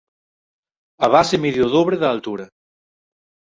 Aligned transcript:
A 1.05 1.07
base 1.15 1.35
mide 1.43 1.61
o 1.67 1.71
dobre 1.75 1.95
da 2.01 2.07
altura. 2.15 2.45